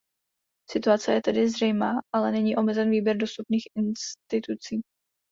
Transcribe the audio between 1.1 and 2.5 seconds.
je tedy zřejmá, ale